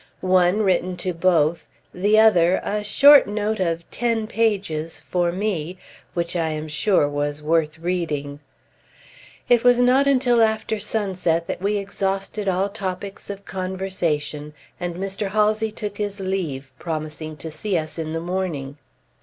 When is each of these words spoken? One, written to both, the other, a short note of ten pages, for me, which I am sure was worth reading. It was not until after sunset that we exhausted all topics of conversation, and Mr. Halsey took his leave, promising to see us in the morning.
One, 0.25 0.63
written 0.63 0.97
to 0.97 1.13
both, 1.13 1.67
the 1.93 2.17
other, 2.17 2.55
a 2.63 2.83
short 2.83 3.27
note 3.27 3.59
of 3.59 3.87
ten 3.91 4.25
pages, 4.25 4.99
for 4.99 5.31
me, 5.31 5.77
which 6.15 6.35
I 6.35 6.49
am 6.49 6.67
sure 6.67 7.07
was 7.07 7.43
worth 7.43 7.77
reading. 7.77 8.39
It 9.47 9.63
was 9.63 9.77
not 9.77 10.07
until 10.07 10.41
after 10.41 10.79
sunset 10.79 11.45
that 11.45 11.61
we 11.61 11.77
exhausted 11.77 12.49
all 12.49 12.67
topics 12.67 13.29
of 13.29 13.45
conversation, 13.45 14.55
and 14.79 14.95
Mr. 14.95 15.27
Halsey 15.27 15.71
took 15.71 15.97
his 15.99 16.19
leave, 16.19 16.71
promising 16.79 17.37
to 17.37 17.51
see 17.51 17.77
us 17.77 17.99
in 17.99 18.11
the 18.13 18.19
morning. 18.19 18.79